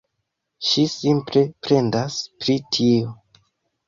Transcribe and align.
Ŝi 0.69 0.85
simple 0.93 1.43
plendas 1.67 2.15
pri 2.39 2.57
tio. 2.77 3.13